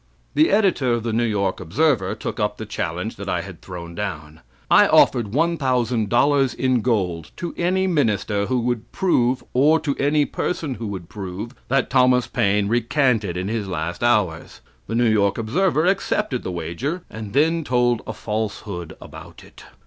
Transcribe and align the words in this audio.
The 0.33 0.49
editor 0.49 0.93
of 0.93 1.03
the 1.03 1.13
New 1.13 1.23
York 1.25 1.59
Observer 1.59 2.15
took 2.15 2.39
up 2.39 2.57
the 2.57 2.65
challenge 2.65 3.17
that 3.17 3.29
I 3.29 3.41
had 3.41 3.61
thrown 3.61 3.93
down. 3.93 4.39
I 4.71 4.87
offered 4.87 5.27
$1000 5.27 6.55
in 6.55 6.81
gold 6.81 7.29
to 7.37 7.53
any 7.55 7.85
minister 7.85 8.47
who 8.47 8.61
would 8.61 8.91
prove, 8.91 9.43
or 9.53 9.79
to 9.81 9.95
any 9.99 10.25
person 10.25 10.73
who 10.73 10.87
would 10.87 11.07
prove 11.07 11.51
that 11.67 11.91
Thomas 11.91 12.25
Paine 12.25 12.67
recanted 12.67 13.37
in 13.37 13.47
his 13.47 13.67
last 13.67 14.03
hours. 14.03 14.61
The 14.87 14.95
New 14.95 15.07
York 15.07 15.37
Observer 15.37 15.85
accepted 15.85 16.41
the 16.41 16.51
wager, 16.51 17.03
and 17.07 17.33
then 17.33 17.63
told 17.63 18.01
a 18.07 18.13
falsehood 18.13 18.95
about 18.99 19.43
it. 19.43 19.65